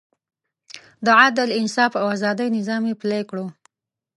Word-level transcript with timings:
د 1.05 1.07
عدل، 1.21 1.49
انصاف 1.61 1.91
او 2.01 2.07
ازادۍ 2.15 2.47
نظام 2.57 2.83
یې 2.89 2.95
پلی 3.01 3.21
کړ. 3.29 3.37